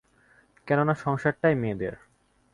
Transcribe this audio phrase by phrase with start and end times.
[0.67, 1.95] কেননা সংসারটাই মেয়েদের।